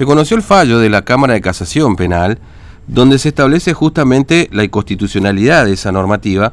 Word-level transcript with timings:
Se 0.00 0.06
conoció 0.06 0.36
el 0.36 0.44
fallo 0.44 0.78
de 0.78 0.90
la 0.90 1.02
Cámara 1.02 1.34
de 1.34 1.40
Casación 1.40 1.96
Penal, 1.96 2.38
donde 2.86 3.18
se 3.18 3.30
establece 3.30 3.74
justamente 3.74 4.48
la 4.52 4.62
inconstitucionalidad 4.62 5.64
de 5.64 5.72
esa 5.72 5.90
normativa 5.90 6.52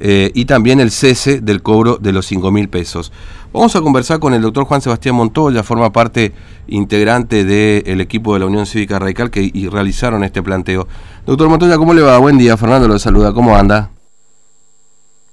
eh, 0.00 0.32
y 0.34 0.46
también 0.46 0.80
el 0.80 0.90
cese 0.90 1.40
del 1.40 1.62
cobro 1.62 1.98
de 1.98 2.12
los 2.12 2.26
5 2.26 2.50
mil 2.50 2.68
pesos. 2.68 3.12
Vamos 3.52 3.76
a 3.76 3.80
conversar 3.80 4.18
con 4.18 4.34
el 4.34 4.42
doctor 4.42 4.64
Juan 4.64 4.80
Sebastián 4.80 5.14
Montoya, 5.14 5.62
forma 5.62 5.92
parte 5.92 6.32
integrante 6.66 7.44
del 7.44 8.00
equipo 8.00 8.34
de 8.34 8.40
la 8.40 8.46
Unión 8.46 8.66
Cívica 8.66 8.98
Radical 8.98 9.30
que 9.30 9.48
y 9.54 9.68
realizaron 9.68 10.24
este 10.24 10.42
planteo. 10.42 10.88
Doctor 11.24 11.48
Montoya, 11.48 11.78
¿cómo 11.78 11.94
le 11.94 12.02
va? 12.02 12.18
Buen 12.18 12.38
día, 12.38 12.56
Fernando 12.56 12.88
lo 12.88 12.98
saluda, 12.98 13.32
¿cómo 13.32 13.54
anda? 13.54 13.92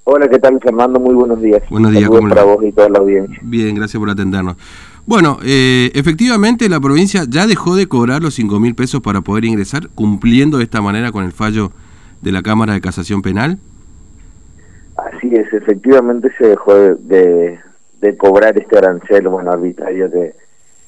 Hola, 0.03 0.29
¿qué 0.29 0.37
tal 0.37 0.59
Fernando? 0.61 0.99
Muy 0.99 1.15
buenos 1.15 1.41
días. 1.41 1.63
Buenos 1.71 1.91
días, 1.91 2.07
¿cómo 2.07 2.29
para 2.29 2.43
vos 2.43 2.63
y 2.63 2.71
toda 2.71 2.87
la 2.87 2.99
audiencia. 2.99 3.39
Bien, 3.41 3.73
gracias 3.73 3.99
por 3.99 4.11
atendernos. 4.11 4.55
Bueno, 5.07 5.37
eh, 5.45 5.89
efectivamente 5.95 6.67
la 6.67 6.81
provincia 6.81 7.23
ya 7.29 7.47
dejó 7.47 7.77
de 7.77 7.87
cobrar 7.87 8.21
los 8.21 8.33
5 8.33 8.59
mil 8.59 8.75
pesos 8.75 8.99
para 8.99 9.21
poder 9.21 9.45
ingresar, 9.45 9.87
cumpliendo 9.95 10.57
de 10.57 10.65
esta 10.65 10.81
manera 10.81 11.13
con 11.13 11.23
el 11.23 11.31
fallo 11.31 11.71
de 12.21 12.33
la 12.33 12.43
Cámara 12.43 12.73
de 12.73 12.81
Casación 12.81 13.21
Penal. 13.21 13.57
Así 14.97 15.33
es, 15.33 15.51
efectivamente 15.53 16.29
se 16.37 16.47
dejó 16.47 16.73
de, 16.75 17.57
cobrar 18.17 18.59
este 18.59 18.77
arancel 18.77 19.29
bueno, 19.29 19.49
arbitrario 19.49 20.11
que, 20.11 20.33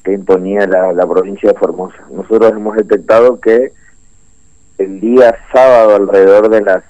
que 0.03 0.11
imponía 0.11 0.67
la, 0.67 0.91
la 0.91 1.07
provincia 1.07 1.53
de 1.53 1.57
Formosa. 1.57 2.03
Nosotros 2.11 2.51
hemos 2.51 2.75
detectado 2.75 3.39
que 3.39 3.71
el 4.79 4.99
día 4.99 5.33
sábado 5.53 5.95
alrededor 5.95 6.49
de 6.49 6.59
las 6.59 6.83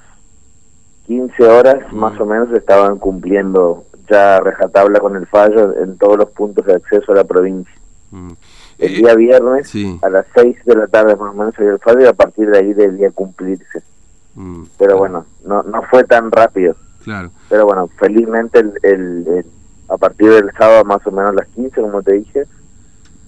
15 1.05 1.43
horas 1.43 1.93
más 1.93 2.17
mm. 2.17 2.21
o 2.23 2.25
menos 2.25 2.51
estaban 2.53 2.97
cumpliendo 2.97 3.85
ya 4.09 4.39
rejatabla 4.39 4.99
con 4.99 5.15
el 5.15 5.27
fallo 5.27 5.75
en 5.81 5.97
todos 5.97 6.17
los 6.17 6.29
puntos 6.31 6.65
de 6.65 6.73
acceso 6.73 7.11
a 7.11 7.15
la 7.15 7.23
provincia. 7.23 7.73
Mm. 8.11 8.31
El 8.79 8.95
día 8.95 9.11
eh, 9.11 9.17
viernes 9.17 9.73
a 10.01 10.09
las 10.09 10.25
6 10.35 10.65
de 10.65 10.75
la 10.75 10.87
tarde 10.87 11.15
más 11.15 11.31
o 11.31 11.33
menos 11.33 11.53
salió 11.55 11.73
el 11.73 11.79
fallo 11.79 12.01
y 12.01 12.05
a 12.05 12.13
partir 12.13 12.49
de 12.49 12.59
ahí 12.59 12.73
debía 12.73 13.11
cumplirse. 13.11 13.83
Mm, 14.35 14.63
Pero 14.77 14.97
bueno, 14.97 15.25
no, 15.45 15.63
no 15.63 15.83
fue 15.83 16.03
tan 16.05 16.31
rápido. 16.31 16.75
Claro. 17.03 17.29
Pero 17.49 17.65
bueno, 17.65 17.89
felizmente 17.97 18.59
el, 18.83 19.45
a 19.89 19.97
partir 19.97 20.31
del 20.31 20.51
sábado 20.57 20.85
más 20.85 21.05
o 21.05 21.11
menos 21.11 21.31
a 21.31 21.33
las 21.33 21.47
15, 21.49 21.81
como 21.81 22.01
te 22.01 22.13
dije, 22.13 22.45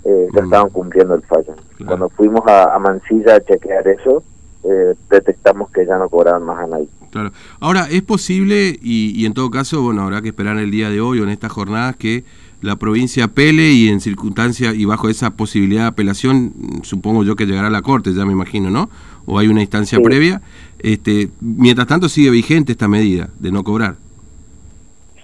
eh, 0.06 0.28
ya 0.34 0.42
mm. 0.42 0.46
estaban 0.46 0.70
cumpliendo 0.70 1.16
el 1.16 1.22
fallo. 1.24 1.54
Cuando 1.86 2.10
fuimos 2.10 2.42
a, 2.48 2.74
a, 2.74 2.80
Mansilla 2.80 3.36
a 3.36 3.42
chequear 3.42 3.88
eso, 3.88 4.24
eh, 4.64 4.96
detectamos 5.10 5.70
que 5.72 5.86
ya 5.86 5.98
no 5.98 6.10
cobraban 6.10 6.44
más 6.44 6.60
a 6.60 6.68
nadie. 6.68 6.90
Claro. 7.12 7.32
Ahora, 7.60 7.88
es 7.92 8.02
posible, 8.02 8.80
y, 8.82 9.26
en 9.26 9.34
todo 9.34 9.52
caso, 9.52 9.82
bueno, 9.82 10.02
habrá 10.04 10.22
que 10.22 10.30
esperar 10.30 10.58
el 10.58 10.72
día 10.72 10.90
de 10.90 11.02
hoy 11.02 11.20
o 11.20 11.24
en 11.24 11.30
estas 11.30 11.52
jornadas 11.52 11.98
que 11.98 12.24
la 12.62 12.78
provincia 12.78 13.26
apele 13.26 13.72
y 13.72 13.90
en 13.90 14.00
circunstancia 14.00 14.74
y 14.74 14.86
bajo 14.86 15.10
esa 15.10 15.32
posibilidad 15.32 15.82
de 15.82 15.88
apelación, 15.88 16.54
supongo 16.84 17.24
yo 17.24 17.36
que 17.36 17.46
llegará 17.46 17.68
a 17.68 17.72
la 17.72 17.82
Corte, 17.82 18.14
ya 18.14 18.26
me 18.26 18.32
imagino, 18.32 18.70
¿no? 18.70 18.90
O 19.26 19.38
hay 19.40 19.48
una 19.48 19.62
instancia 19.62 20.00
previa. 20.00 20.42
Este, 20.80 21.30
mientras 21.42 21.88
tanto, 21.88 22.08
sigue 22.08 22.30
vigente 22.30 22.72
esta 22.72 22.88
medida 22.88 23.30
de 23.40 23.52
no 23.52 23.64
cobrar. 23.64 23.96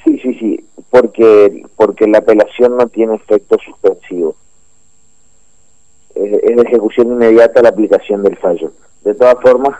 Sí, 0.03 0.19
sí, 0.21 0.33
sí, 0.39 0.65
porque, 0.89 1.63
porque 1.77 2.05
la 2.07 2.17
apelación 2.17 2.75
no 2.75 2.87
tiene 2.87 3.15
efecto 3.15 3.57
suspensivo. 3.63 4.35
Es, 6.15 6.33
es 6.43 6.55
de 6.55 6.61
ejecución 6.63 7.13
inmediata 7.13 7.61
la 7.61 7.69
aplicación 7.69 8.23
del 8.23 8.35
fallo. 8.37 8.73
De 9.05 9.13
todas 9.13 9.35
formas, 9.41 9.77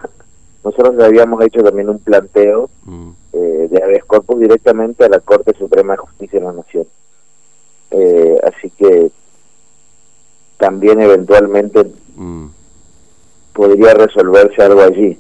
nosotros 0.68 1.02
habíamos 1.02 1.42
hecho 1.46 1.64
también 1.64 1.90
un 1.90 2.00
planteo 2.00 2.70
mm. 2.84 3.10
eh, 3.34 3.68
de 3.72 3.84
habeas 3.84 4.04
corpus 4.04 4.40
directamente 4.40 5.06
a 5.06 5.10
la 5.10 5.22
Corte 5.22 5.54
Suprema 5.58 5.94
de 5.94 6.00
Justicia 6.00 6.40
de 6.40 6.46
la 6.46 6.52
Nación. 6.52 6.86
Eh, 7.92 8.38
así 8.44 8.70
que 8.72 9.10
también 10.58 11.00
eventualmente 11.00 11.86
mm. 12.16 12.48
podría 13.54 13.94
resolverse 13.94 14.62
algo 14.62 14.82
allí. 14.82 15.18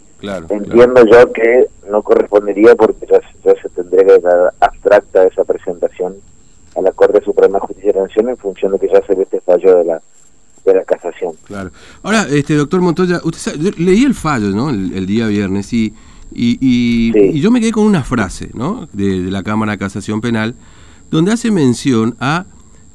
Entiendo 0.49 1.05
yo 1.05 1.31
que 1.31 1.67
no 1.89 2.01
correspondería 2.01 2.75
porque 2.75 3.05
ya, 3.05 3.21
ya 3.45 3.61
se 3.61 3.69
tendría 3.69 4.03
que 4.03 4.19
dar 4.19 4.53
abstracta 4.59 5.23
esa 5.23 5.45
presentación 5.45 6.15
a 6.75 6.81
la 6.81 6.91
Corte 6.91 7.23
Suprema 7.23 7.59
de 7.59 7.67
Justicia 7.67 7.93
de 7.93 7.99
la 7.99 8.07
Nación 8.07 8.29
en 8.29 8.37
función 8.37 8.73
de 8.73 8.79
que 8.79 8.89
ya 8.89 9.01
se 9.05 9.15
ve 9.15 9.23
este 9.23 9.39
fallo 9.39 9.77
de 9.77 9.85
la 9.85 10.01
de 10.71 10.79
la 10.79 10.85
casación. 10.85 11.33
Claro. 11.45 11.71
Ahora, 12.03 12.27
este 12.29 12.55
doctor 12.55 12.81
Montoya, 12.81 13.21
usted 13.23 13.75
leí 13.77 14.03
el 14.03 14.13
fallo, 14.13 14.49
¿no? 14.49 14.69
El, 14.69 15.05
día 15.05 15.27
viernes 15.27 15.73
y 15.73 15.93
y, 16.33 17.39
yo 17.39 17.51
me 17.51 17.59
quedé 17.59 17.71
con 17.71 17.85
una 17.85 18.03
frase, 18.03 18.49
¿no? 18.53 18.87
De, 18.93 19.31
la 19.31 19.43
Cámara 19.43 19.73
de 19.73 19.77
Casación 19.77 20.21
Penal, 20.21 20.55
donde 21.09 21.31
hace 21.31 21.51
mención 21.51 22.15
a 22.19 22.45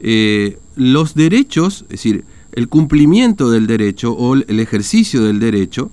eh, 0.01 0.59
los 0.77 1.15
derechos, 1.15 1.83
es 1.85 1.89
decir, 1.89 2.25
el 2.53 2.69
cumplimiento 2.69 3.51
del 3.51 3.67
derecho 3.67 4.13
o 4.13 4.35
el 4.35 4.61
ejercicio 4.61 5.25
del 5.25 5.41
derecho 5.41 5.91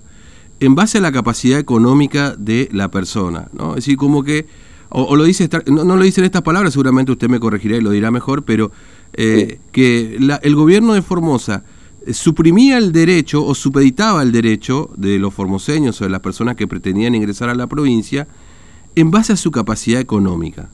en 0.60 0.74
base 0.74 0.98
a 0.98 1.00
la 1.00 1.10
capacidad 1.10 1.58
económica 1.58 2.36
de 2.36 2.68
la 2.72 2.90
persona, 2.90 3.48
¿no? 3.52 3.70
Es 3.70 3.76
decir, 3.76 3.96
como 3.96 4.22
que, 4.22 4.46
o, 4.90 5.16
lo 5.16 5.24
dice, 5.24 5.48
no, 5.66 5.84
no, 5.84 5.96
lo 5.96 6.02
dice 6.02 6.20
en 6.20 6.24
estas 6.24 6.42
palabras, 6.42 6.72
seguramente 6.72 7.12
usted 7.12 7.28
me 7.28 7.38
corregirá 7.38 7.76
y 7.76 7.80
lo 7.80 7.90
dirá 7.90 8.10
mejor, 8.10 8.42
pero 8.42 8.72
eh, 9.12 9.58
que 9.70 10.18
el 10.42 10.54
gobierno 10.56 10.94
de 10.94 11.02
Formosa 11.02 11.62
eh, 12.06 12.12
suprimía 12.12 12.76
el 12.76 12.90
derecho 12.90 13.44
o 13.44 13.54
supeditaba 13.54 14.22
el 14.22 14.32
derecho 14.32 14.90
de 14.96 15.18
los 15.18 15.32
formoseños 15.32 16.00
o 16.00 16.04
de 16.04 16.10
las 16.10 16.20
personas 16.20 16.56
que 16.56 16.66
pretendían 16.66 17.14
ingresar 17.14 17.48
a 17.48 17.54
la 17.54 17.68
provincia 17.68 18.26
en 18.96 19.12
base 19.12 19.32
a 19.32 19.36
su 19.36 19.52
capacidad 19.52 20.00
económica. 20.00 20.70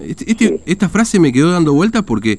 Este, 0.00 0.30
este, 0.30 0.62
esta 0.66 0.88
frase 0.88 1.20
me 1.20 1.32
quedó 1.32 1.50
dando 1.50 1.72
vueltas 1.72 2.02
porque 2.04 2.38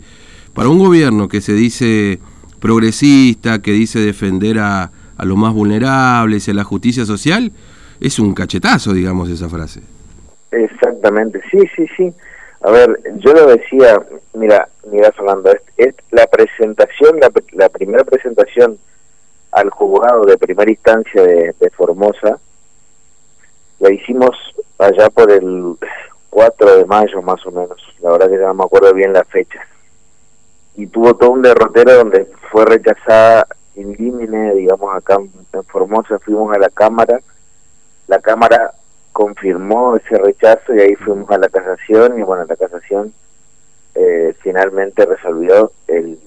para 0.53 0.69
un 0.69 0.79
gobierno 0.79 1.27
que 1.27 1.41
se 1.41 1.53
dice 1.53 2.19
progresista, 2.59 3.61
que 3.61 3.73
dice 3.73 3.99
defender 3.99 4.59
a, 4.59 4.91
a 5.17 5.25
los 5.25 5.37
más 5.37 5.53
vulnerables 5.53 6.47
y 6.47 6.51
a 6.51 6.53
la 6.55 6.63
justicia 6.63 7.05
social, 7.05 7.51
es 7.99 8.17
un 8.17 8.33
cachetazo, 8.33 8.93
digamos, 8.93 9.29
esa 9.29 9.49
frase. 9.49 9.81
Exactamente, 10.51 11.41
sí, 11.49 11.59
sí, 11.75 11.87
sí. 11.95 12.13
A 12.61 12.69
ver, 12.69 12.99
yo 13.15 13.33
lo 13.33 13.47
decía, 13.47 13.99
mira, 14.33 14.69
mira 14.85 15.11
Fernando, 15.13 15.51
es, 15.77 15.95
la 16.11 16.27
presentación, 16.27 17.19
la, 17.53 17.69
primera 17.69 18.03
presentación 18.03 18.77
al 19.51 19.69
juzgado 19.71 20.25
de 20.25 20.37
primera 20.37 20.69
instancia 20.69 21.23
de, 21.23 21.71
Formosa, 21.75 22.39
la 23.79 23.91
hicimos 23.91 24.37
allá 24.77 25.09
por 25.09 25.31
el 25.31 25.75
4 26.29 26.77
de 26.77 26.85
mayo 26.85 27.21
más 27.23 27.43
o 27.47 27.51
menos, 27.51 27.81
la 27.99 28.11
verdad 28.11 28.29
que 28.29 28.37
no 28.37 28.53
me 28.53 28.63
acuerdo 28.63 28.93
bien 28.93 29.13
la 29.13 29.23
fecha, 29.23 29.65
y 30.75 30.85
tuvo 30.85 31.15
todo 31.15 31.31
un 31.31 31.41
derrotero 31.41 31.95
donde 31.95 32.27
fue 32.51 32.65
rechazada 32.65 33.47
in 33.75 33.93
limine, 33.93 34.53
digamos 34.53 34.95
acá 34.95 35.15
en 35.15 35.63
Formosa, 35.63 36.19
fuimos 36.19 36.55
a 36.55 36.59
la 36.59 36.69
Cámara, 36.69 37.21
la 38.07 38.19
Cámara 38.19 38.75
confirmó 39.11 39.95
ese 39.95 40.17
rechazo 40.17 40.73
y 40.73 40.79
ahí 40.79 40.95
fuimos 40.95 41.29
a 41.31 41.37
la 41.37 41.49
casación 41.49 42.19
y 42.19 42.23
bueno, 42.23 42.45
la 42.45 42.55
casación 42.55 43.13
eh, 43.95 44.33
finalmente 44.41 45.05
resolvió 45.05 45.71
el 45.87 46.17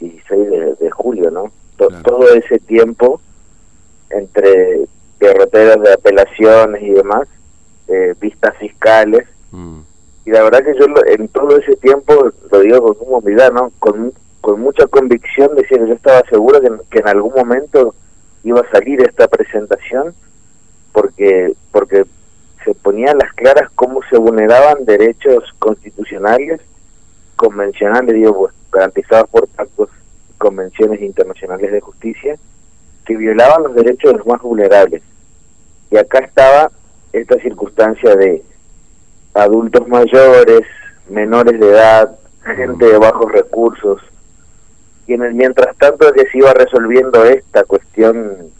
16 0.00 0.78
de, 0.78 0.90
julio, 0.90 1.30
¿no? 1.30 1.50
Todo 1.76 2.32
ese 2.34 2.58
tiempo 2.58 3.20
entre 4.10 4.86
derroteras 5.18 5.80
de 5.82 5.92
apelaciones 5.92 6.82
y 6.82 6.90
demás, 6.90 7.28
eh, 7.88 8.14
vistas 8.20 8.56
fiscales, 8.58 9.26
mm. 9.50 9.80
y 10.26 10.30
la 10.30 10.42
verdad 10.44 10.64
que 10.64 10.78
yo 10.78 10.86
en 11.06 11.28
todo 11.28 11.58
ese 11.58 11.76
tiempo, 11.76 12.32
lo 12.50 12.60
digo 12.60 12.94
con 12.94 13.08
humildad, 13.08 13.52
¿no? 13.52 13.72
Con, 13.78 14.12
con 14.40 14.60
mucha 14.60 14.86
convicción 14.86 15.54
decía 15.56 15.78
que 15.78 15.88
yo 15.88 15.94
estaba 15.94 16.22
seguro 16.28 16.60
que, 16.60 16.70
que 16.90 17.00
en 17.00 17.08
algún 17.08 17.32
momento 17.34 17.94
iba 18.44 18.60
a 18.60 18.70
salir 18.70 19.02
esta 19.02 19.26
presentación 19.28 20.14
porque 20.92 21.54
porque 21.72 22.04
se 22.68 22.74
ponía 22.74 23.14
las 23.14 23.32
claras 23.32 23.70
cómo 23.74 24.00
se 24.10 24.18
vulneraban 24.18 24.84
derechos 24.84 25.42
constitucionales, 25.58 26.60
convencionales, 27.34 28.14
digo, 28.14 28.50
garantizados 28.70 29.30
por 29.30 29.48
pactos 29.48 29.88
convenciones 30.36 31.00
internacionales 31.00 31.72
de 31.72 31.80
justicia, 31.80 32.36
que 33.06 33.16
violaban 33.16 33.62
los 33.62 33.74
derechos 33.74 34.12
de 34.12 34.18
los 34.18 34.26
más 34.26 34.42
vulnerables. 34.42 35.02
Y 35.90 35.96
acá 35.96 36.18
estaba 36.18 36.70
esta 37.14 37.40
circunstancia 37.40 38.14
de 38.16 38.42
adultos 39.32 39.88
mayores, 39.88 40.60
menores 41.08 41.58
de 41.58 41.70
edad, 41.70 42.18
gente 42.54 42.84
de 42.84 42.98
bajos 42.98 43.32
recursos, 43.32 44.02
y 45.06 45.16
mientras 45.16 45.74
tanto 45.78 46.12
que 46.12 46.28
se 46.28 46.36
iba 46.36 46.52
resolviendo 46.52 47.24
esta 47.24 47.64
cuestión 47.64 48.50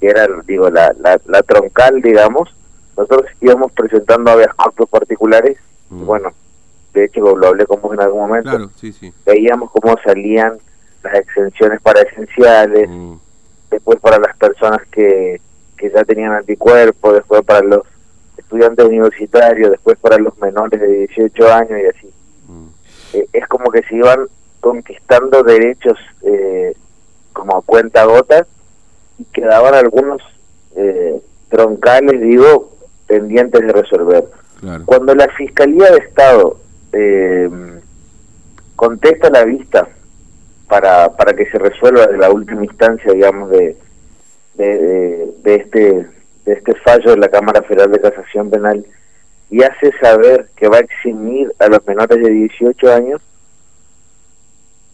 que 0.00 0.06
era 0.06 0.26
digo 0.46 0.70
la, 0.70 0.94
la, 0.98 1.20
la 1.26 1.42
troncal 1.42 2.00
digamos 2.00 2.48
nosotros 2.96 3.30
íbamos 3.40 3.72
presentando 3.72 4.30
habeas 4.30 4.54
corpus 4.54 4.88
particulares, 4.88 5.58
mm. 5.88 6.04
bueno, 6.04 6.32
de 6.92 7.04
hecho 7.04 7.20
lo 7.20 7.46
hablé 7.46 7.66
con 7.66 7.80
vos 7.80 7.94
en 7.94 8.00
algún 8.00 8.20
momento, 8.20 8.70
veíamos 9.24 9.70
cómo 9.70 9.96
salían 10.04 10.58
las 11.02 11.14
exenciones 11.14 11.80
para 11.80 12.02
esenciales, 12.02 12.88
mm. 12.88 13.14
después 13.70 13.98
para 14.00 14.18
las 14.18 14.36
personas 14.36 14.80
que, 14.90 15.40
que 15.76 15.90
ya 15.90 16.04
tenían 16.04 16.32
anticuerpos, 16.32 17.14
después 17.14 17.42
para 17.42 17.62
los 17.62 17.82
estudiantes 18.36 18.84
universitarios, 18.84 19.70
después 19.70 19.98
para 19.98 20.18
los 20.18 20.36
menores 20.38 20.80
de 20.80 21.06
18 21.06 21.52
años 21.52 21.80
y 21.80 21.86
así. 21.86 22.14
Mm. 22.48 22.66
Eh, 23.14 23.28
es 23.32 23.46
como 23.48 23.70
que 23.70 23.82
se 23.82 23.96
iban 23.96 24.28
conquistando 24.60 25.42
derechos 25.42 25.98
eh, 26.22 26.74
como 27.32 27.56
a 27.56 27.62
cuenta 27.62 28.04
gota 28.04 28.46
y 29.18 29.24
quedaban 29.24 29.74
algunos 29.74 30.20
eh, 30.76 31.20
troncales, 31.48 32.20
digo, 32.20 32.69
pendientes 33.10 33.60
de 33.60 33.72
resolver. 33.72 34.24
Cuando 34.84 35.14
la 35.14 35.26
Fiscalía 35.36 35.90
de 35.90 35.98
Estado 35.98 36.60
eh, 36.92 37.50
contesta 38.76 39.28
la 39.30 39.44
vista 39.44 39.88
para, 40.68 41.08
para 41.16 41.32
que 41.32 41.50
se 41.50 41.58
resuelva 41.58 42.06
de 42.06 42.18
la 42.18 42.30
última 42.30 42.64
instancia, 42.64 43.12
digamos, 43.12 43.50
de, 43.50 43.76
de, 44.54 45.28
de, 45.42 45.54
este 45.56 46.06
de 46.44 46.52
este 46.52 46.74
fallo 46.76 47.10
de 47.10 47.16
la 47.16 47.28
Cámara 47.28 47.62
Federal 47.62 47.90
de 47.90 48.00
Casación 48.00 48.48
Penal 48.48 48.86
y 49.50 49.62
hace 49.62 49.90
saber 50.00 50.48
que 50.56 50.68
va 50.68 50.76
a 50.76 50.80
eximir 50.80 51.52
a 51.58 51.66
los 51.66 51.84
menores 51.86 52.22
de 52.22 52.30
18 52.30 52.94
años, 52.94 53.20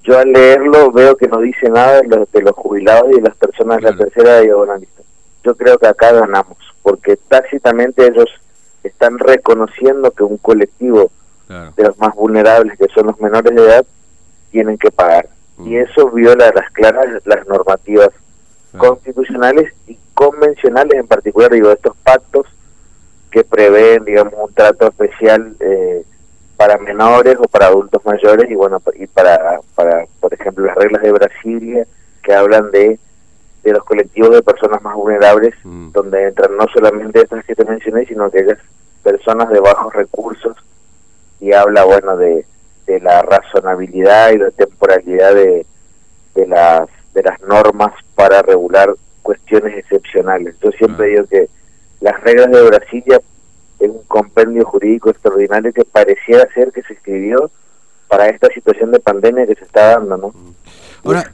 yo 0.04 0.18
al 0.18 0.32
leerlo 0.32 0.90
veo 0.90 1.16
que 1.16 1.28
no 1.28 1.40
dice 1.40 1.68
nada 1.68 2.00
de 2.00 2.08
los, 2.08 2.32
de 2.32 2.40
los 2.40 2.52
jubilados 2.52 3.10
y 3.10 3.16
de 3.16 3.28
las 3.28 3.36
personas 3.36 3.78
de 3.78 3.90
la 3.90 3.96
tercera 3.96 4.40
diagonalista. 4.40 5.02
Yo 5.46 5.54
creo 5.54 5.78
que 5.78 5.86
acá 5.86 6.10
ganamos, 6.10 6.58
porque 6.82 7.16
tácitamente 7.16 8.04
ellos 8.04 8.28
están 8.82 9.16
reconociendo 9.16 10.10
que 10.10 10.24
un 10.24 10.38
colectivo 10.38 11.12
de 11.48 11.84
los 11.84 11.96
más 11.98 12.12
vulnerables, 12.16 12.76
que 12.76 12.88
son 12.92 13.06
los 13.06 13.20
menores 13.20 13.54
de 13.54 13.62
edad, 13.62 13.86
tienen 14.50 14.76
que 14.76 14.90
pagar. 14.90 15.28
Y 15.64 15.76
eso 15.76 16.10
viola 16.10 16.52
las 16.52 16.68
claras 16.72 17.06
las 17.24 17.46
normativas 17.46 18.10
constitucionales 18.76 19.72
y 19.86 19.96
convencionales, 20.14 20.98
en 20.98 21.06
particular, 21.06 21.52
digo, 21.52 21.70
estos 21.70 21.96
pactos 21.98 22.46
que 23.30 23.44
prevén, 23.44 24.04
digamos, 24.04 24.34
un 24.36 24.52
trato 24.52 24.88
especial 24.88 25.54
eh, 25.60 26.04
para 26.56 26.76
menores 26.78 27.36
o 27.38 27.44
para 27.44 27.66
adultos 27.66 28.04
mayores 28.04 28.50
y, 28.50 28.54
bueno, 28.56 28.82
y 28.96 29.06
para, 29.06 29.60
para, 29.76 30.06
por 30.18 30.34
ejemplo, 30.34 30.64
las 30.66 30.74
reglas 30.74 31.02
de 31.02 31.12
Brasilia 31.12 31.86
que 32.22 32.34
hablan 32.34 32.70
de, 32.72 32.98
de 33.66 33.72
los 33.72 33.84
colectivos 33.84 34.30
de 34.30 34.42
personas 34.42 34.80
más 34.82 34.94
vulnerables, 34.94 35.54
mm. 35.64 35.92
donde 35.92 36.28
entran 36.28 36.56
no 36.56 36.66
solamente 36.72 37.20
estas 37.20 37.44
que 37.44 37.54
te 37.54 37.64
mencioné, 37.64 38.06
sino 38.06 38.24
aquellas 38.24 38.58
personas 39.02 39.48
de 39.50 39.60
bajos 39.60 39.92
recursos 39.92 40.56
y 41.40 41.52
habla, 41.52 41.84
bueno, 41.84 42.16
de, 42.16 42.46
de 42.86 43.00
la 43.00 43.22
razonabilidad 43.22 44.30
y 44.32 44.38
la 44.38 44.50
temporalidad 44.50 45.34
de, 45.34 45.66
de 46.34 46.46
las 46.46 46.88
de 47.12 47.22
las 47.22 47.40
normas 47.40 47.92
para 48.14 48.42
regular 48.42 48.94
cuestiones 49.22 49.76
excepcionales. 49.78 50.54
Yo 50.62 50.70
siempre 50.72 51.08
digo 51.08 51.24
que 51.24 51.48
las 52.00 52.20
reglas 52.20 52.50
de 52.50 52.62
Brasilia 52.62 53.20
es 53.80 53.88
un 53.88 54.02
compendio 54.06 54.66
jurídico 54.66 55.10
extraordinario 55.10 55.72
que 55.72 55.84
pareciera 55.84 56.46
ser 56.52 56.72
que 56.72 56.82
se 56.82 56.92
escribió 56.92 57.50
para 58.06 58.28
esta 58.28 58.48
situación 58.48 58.92
de 58.92 59.00
pandemia 59.00 59.46
que 59.46 59.54
se 59.54 59.64
está 59.64 59.98
dando, 59.98 60.16
¿no? 60.18 60.34
Ahora, 61.04 61.30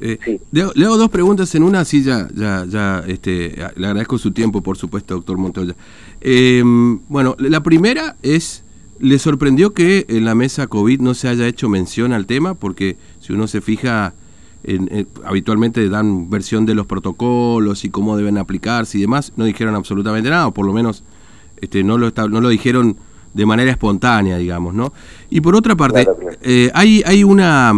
eh, 0.00 0.40
le, 0.52 0.62
hago 0.62 0.96
dos 0.96 1.10
preguntas 1.10 1.54
en 1.54 1.62
una, 1.62 1.80
así 1.80 2.02
ya, 2.02 2.28
ya, 2.34 2.64
ya 2.66 3.04
este, 3.06 3.54
le 3.76 3.86
agradezco 3.86 4.18
su 4.18 4.30
tiempo, 4.30 4.62
por 4.62 4.76
supuesto, 4.76 5.14
doctor 5.14 5.38
Montoya. 5.38 5.74
Eh, 6.20 6.62
bueno, 7.08 7.36
la 7.38 7.62
primera 7.62 8.16
es, 8.22 8.64
¿le 8.98 9.18
sorprendió 9.18 9.74
que 9.74 10.06
en 10.08 10.24
la 10.24 10.34
mesa 10.34 10.66
COVID 10.66 11.00
no 11.00 11.14
se 11.14 11.28
haya 11.28 11.46
hecho 11.46 11.68
mención 11.68 12.12
al 12.12 12.26
tema? 12.26 12.54
Porque 12.54 12.96
si 13.20 13.32
uno 13.32 13.46
se 13.46 13.60
fija, 13.60 14.14
habitualmente 15.24 15.88
dan 15.88 16.28
versión 16.30 16.66
de 16.66 16.74
los 16.74 16.86
protocolos 16.86 17.84
y 17.84 17.90
cómo 17.90 18.16
deben 18.16 18.38
aplicarse 18.38 18.98
y 18.98 19.02
demás, 19.02 19.32
no 19.36 19.44
dijeron 19.44 19.74
absolutamente 19.74 20.30
nada, 20.30 20.46
o 20.46 20.54
por 20.54 20.66
lo 20.66 20.72
menos 20.72 21.02
este, 21.60 21.84
no, 21.84 21.98
lo 21.98 22.10
no 22.28 22.40
lo 22.40 22.48
dijeron 22.48 22.96
de 23.34 23.46
manera 23.46 23.70
espontánea, 23.70 24.38
digamos, 24.38 24.74
¿no? 24.74 24.92
Y 25.28 25.40
por 25.40 25.54
otra 25.54 25.76
parte, 25.76 26.06
eh, 26.42 26.70
hay, 26.74 27.02
hay 27.06 27.22
una, 27.22 27.72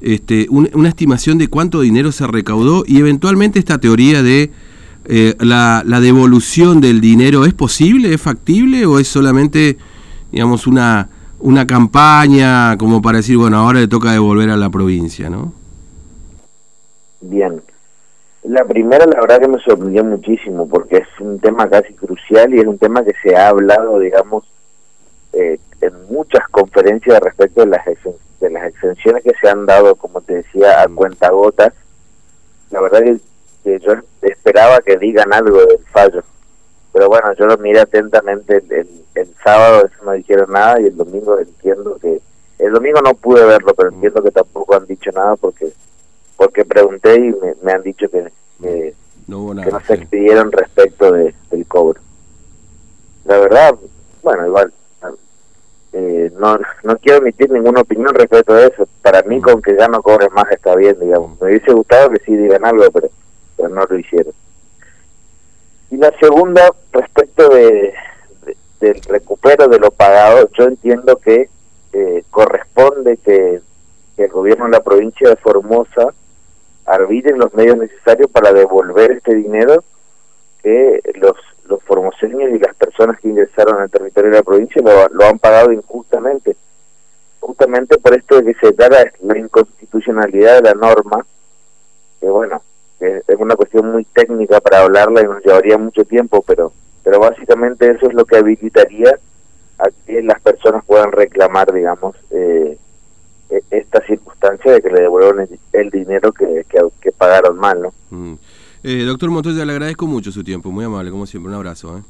este, 0.00 0.46
una 0.50 0.88
estimación 0.88 1.38
de 1.38 1.48
cuánto 1.48 1.80
dinero 1.80 2.12
se 2.12 2.26
recaudó 2.26 2.84
y 2.86 2.98
eventualmente 2.98 3.58
esta 3.58 3.78
teoría 3.78 4.22
de 4.22 4.50
eh, 5.06 5.34
la, 5.40 5.82
la 5.86 6.00
devolución 6.00 6.80
del 6.80 7.00
dinero, 7.00 7.44
¿es 7.44 7.54
posible, 7.54 8.12
es 8.12 8.20
factible 8.20 8.84
o 8.86 8.98
es 8.98 9.08
solamente, 9.08 9.78
digamos, 10.30 10.66
una, 10.66 11.08
una 11.40 11.66
campaña 11.66 12.76
como 12.76 13.00
para 13.00 13.18
decir, 13.18 13.36
bueno, 13.36 13.58
ahora 13.58 13.80
le 13.80 13.88
toca 13.88 14.12
devolver 14.12 14.50
a 14.50 14.56
la 14.56 14.70
provincia, 14.70 15.30
¿no? 15.30 15.52
Bien. 17.20 17.62
La 18.44 18.64
primera, 18.64 19.04
la 19.06 19.20
verdad 19.20 19.40
que 19.40 19.48
me 19.48 19.58
sorprendió 19.60 20.04
muchísimo 20.04 20.68
porque 20.68 20.98
es 20.98 21.20
un 21.20 21.38
tema 21.38 21.68
casi 21.68 21.92
crucial 21.94 22.54
y 22.54 22.60
es 22.60 22.66
un 22.66 22.78
tema 22.78 23.02
que 23.02 23.12
se 23.22 23.36
ha 23.36 23.48
hablado, 23.48 23.98
digamos, 23.98 24.44
eh, 25.32 25.58
en 25.80 25.92
muchas 26.10 26.48
conferencias 26.48 27.20
respecto 27.20 27.60
de 27.60 27.66
las, 27.66 27.86
de 28.40 28.50
las 28.50 28.66
exenciones 28.68 29.22
que 29.22 29.32
se 29.40 29.48
han 29.48 29.66
dado, 29.66 29.96
como 29.96 30.20
te 30.20 30.36
decía, 30.36 30.82
a 30.82 30.88
cuenta 30.88 31.30
gotas. 31.30 31.72
La 32.70 32.80
verdad 32.80 33.00
que, 33.64 33.80
yo 33.80 33.92
esperaba 34.22 34.80
que 34.80 34.96
digan 34.96 35.32
algo 35.32 35.58
del 35.66 35.84
fallo, 35.90 36.22
pero 36.92 37.08
bueno, 37.08 37.32
yo 37.34 37.46
lo 37.46 37.58
miré 37.58 37.80
atentamente 37.80 38.62
el, 38.70 38.88
el, 39.14 39.34
sábado, 39.44 39.84
eso 39.86 40.04
no 40.04 40.12
dijeron 40.12 40.50
nada 40.52 40.80
y 40.80 40.86
el 40.86 40.96
domingo 40.96 41.38
entiendo 41.38 41.98
que, 42.00 42.20
el 42.58 42.72
domingo 42.72 43.00
no 43.02 43.14
pude 43.14 43.44
verlo, 43.44 43.74
pero 43.74 43.90
entiendo 43.90 44.22
que 44.22 44.30
tampoco 44.30 44.74
han 44.74 44.86
dicho 44.86 45.10
nada 45.12 45.36
porque 45.36 45.72
porque 46.38 46.64
pregunté 46.64 47.16
y 47.16 47.34
me, 47.62 47.72
han 47.72 47.82
dicho 47.82 48.08
que, 48.08 48.30
no, 49.26 49.54
se 49.84 49.94
expidieron 49.94 50.52
respecto 50.52 51.12
de, 51.12 51.34
del 51.50 51.66
cobro. 51.66 52.00
La 53.24 53.38
verdad, 53.38 53.74
bueno, 54.22 54.46
igual, 54.46 54.72
no, 56.38 56.58
no 56.84 56.96
quiero 56.98 57.18
emitir 57.18 57.50
ninguna 57.50 57.80
opinión 57.80 58.14
respecto 58.14 58.54
a 58.54 58.64
eso. 58.64 58.88
Para 59.02 59.22
mí, 59.22 59.38
mm. 59.38 59.42
con 59.42 59.62
que 59.62 59.76
ya 59.76 59.88
no 59.88 60.02
cobres 60.02 60.30
más 60.32 60.50
está 60.50 60.74
bien, 60.76 60.98
digamos. 61.00 61.40
Me 61.40 61.48
hubiese 61.48 61.72
gustado 61.72 62.10
que 62.10 62.24
sí 62.24 62.36
digan 62.36 62.64
algo, 62.64 62.84
pero, 62.92 63.08
pero 63.56 63.68
no 63.68 63.84
lo 63.84 63.98
hicieron. 63.98 64.32
Y 65.90 65.96
la 65.96 66.12
segunda, 66.20 66.70
respecto 66.92 67.48
de, 67.48 67.94
del 68.80 69.00
recupero 69.02 69.68
de 69.68 69.78
lo 69.78 69.90
pagado, 69.90 70.48
yo 70.56 70.64
entiendo 70.64 71.16
que 71.16 71.48
eh, 71.92 72.24
corresponde 72.30 73.16
que, 73.16 73.60
que 74.16 74.24
el 74.24 74.30
gobierno 74.30 74.66
de 74.66 74.72
la 74.72 74.82
provincia 74.82 75.28
de 75.28 75.36
Formosa 75.36 76.12
arbitren 76.84 77.38
los 77.38 77.52
medios 77.54 77.78
necesarios 77.78 78.30
para 78.30 78.52
devolver 78.52 79.12
este 79.12 79.34
dinero 79.34 79.82
que 80.62 81.00
los 81.14 81.36
los 81.68 81.82
formoseños 81.82 82.50
y 82.50 82.58
las 82.58 82.74
personas 82.74 83.20
que 83.20 83.28
ingresaron 83.28 83.80
al 83.80 83.90
territorio 83.90 84.30
de 84.30 84.36
la 84.36 84.42
provincia 84.42 84.82
lo, 84.82 85.24
han 85.24 85.38
pagado 85.38 85.72
injustamente. 85.72 86.56
Justamente 87.40 87.98
por 87.98 88.14
esto 88.14 88.40
de 88.40 88.52
que 88.52 88.60
se 88.60 88.72
trata 88.72 89.12
la 89.22 89.38
inconstitucionalidad 89.38 90.56
de 90.56 90.62
la 90.62 90.74
norma, 90.74 91.24
que 92.20 92.28
bueno, 92.28 92.62
es 93.00 93.22
una 93.38 93.54
cuestión 93.54 93.92
muy 93.92 94.04
técnica 94.04 94.60
para 94.60 94.82
hablarla 94.82 95.22
y 95.22 95.24
nos 95.24 95.44
llevaría 95.44 95.78
mucho 95.78 96.04
tiempo, 96.04 96.42
pero, 96.46 96.72
pero 97.04 97.20
básicamente 97.20 97.90
eso 97.90 98.08
es 98.08 98.14
lo 98.14 98.24
que 98.24 98.38
habilitaría 98.38 99.18
a 99.78 99.88
que 100.06 100.22
las 100.22 100.40
personas 100.40 100.84
puedan 100.84 101.12
reclamar, 101.12 101.72
digamos, 101.72 102.16
eh, 102.30 102.76
e, 103.50 103.62
esta 103.70 104.04
circunstancia 104.04 104.72
de 104.72 104.82
que 104.82 104.90
le 104.90 105.02
devuelvan 105.02 105.48
el, 105.72 105.90
dinero 105.90 106.32
que, 106.32 106.66
que, 107.00 107.12
pagaron 107.12 107.56
mal, 107.56 107.82
¿no? 107.82 107.92
Mm. 108.10 108.34
Eh, 108.90 109.04
doctor 109.04 109.30
Montoya, 109.30 109.66
le 109.66 109.72
agradezco 109.72 110.06
mucho 110.06 110.32
su 110.32 110.42
tiempo, 110.42 110.70
muy 110.70 110.82
amable, 110.82 111.10
como 111.10 111.26
siempre, 111.26 111.50
un 111.50 111.56
abrazo. 111.56 111.98
¿eh? 111.98 112.02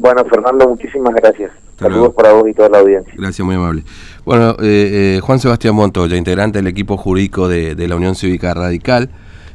Bueno, 0.00 0.24
Fernando, 0.24 0.68
muchísimas 0.68 1.14
gracias. 1.14 1.52
Saludos 1.78 2.12
para 2.12 2.32
vos 2.32 2.48
y 2.48 2.54
toda 2.54 2.70
la 2.70 2.80
audiencia. 2.80 3.14
Gracias, 3.16 3.46
muy 3.46 3.54
amable. 3.54 3.84
Bueno, 4.24 4.56
eh, 4.60 5.20
Juan 5.22 5.38
Sebastián 5.38 5.76
Montoya, 5.76 6.16
integrante 6.16 6.58
del 6.58 6.66
equipo 6.66 6.96
jurídico 6.96 7.46
de, 7.46 7.76
de 7.76 7.86
la 7.86 7.94
Unión 7.94 8.16
Cívica 8.16 8.52
Radical. 8.52 9.10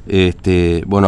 Este, 0.08 0.84
bueno, 0.88 1.06